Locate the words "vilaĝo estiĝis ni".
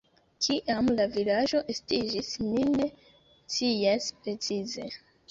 1.17-2.63